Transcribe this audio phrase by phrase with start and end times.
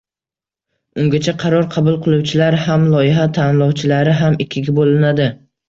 [1.03, 5.33] Ungacha qaror qabul qiluvchilar ham, loyiha tanlovchilari ham ikkiga bo'linadi